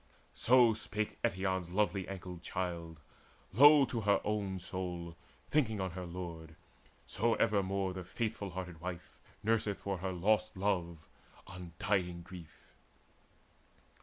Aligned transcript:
So 0.33 0.73
spake 0.73 1.21
Eetion's 1.21 1.69
lovely 1.69 2.07
ankled 2.07 2.41
child 2.41 3.01
Low 3.53 3.85
to 3.85 4.01
her 4.01 4.19
own 4.23 4.57
soul, 4.57 5.15
thinking 5.51 5.79
on 5.79 5.91
her 5.91 6.07
lord. 6.07 6.55
So 7.05 7.35
evermore 7.35 7.93
the 7.93 8.03
faithful 8.03 8.49
hearted 8.49 8.81
wife 8.81 9.19
Nurseth 9.43 9.77
for 9.81 9.99
her 9.99 10.11
lost 10.11 10.57
love 10.57 11.07
undying 11.47 12.23
grief. 12.23 12.73